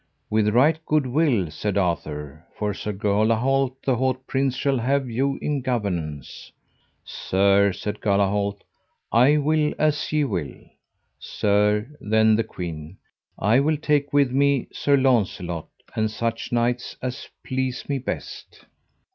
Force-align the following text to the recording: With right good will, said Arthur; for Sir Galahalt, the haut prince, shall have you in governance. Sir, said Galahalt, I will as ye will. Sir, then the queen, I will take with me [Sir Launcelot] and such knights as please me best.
With 0.31 0.49
right 0.49 0.83
good 0.87 1.05
will, 1.05 1.51
said 1.51 1.77
Arthur; 1.77 2.43
for 2.57 2.73
Sir 2.73 2.91
Galahalt, 2.91 3.83
the 3.85 3.97
haut 3.97 4.25
prince, 4.25 4.55
shall 4.55 4.79
have 4.79 5.07
you 5.07 5.37
in 5.43 5.61
governance. 5.61 6.51
Sir, 7.05 7.71
said 7.71 8.01
Galahalt, 8.01 8.63
I 9.11 9.37
will 9.37 9.75
as 9.77 10.11
ye 10.11 10.23
will. 10.23 10.55
Sir, 11.19 11.85
then 12.01 12.35
the 12.35 12.43
queen, 12.43 12.97
I 13.37 13.59
will 13.59 13.77
take 13.77 14.11
with 14.11 14.31
me 14.31 14.67
[Sir 14.73 14.97
Launcelot] 14.97 15.67
and 15.93 16.09
such 16.09 16.51
knights 16.51 16.97
as 17.03 17.29
please 17.43 17.87
me 17.87 17.99
best. 17.99 18.65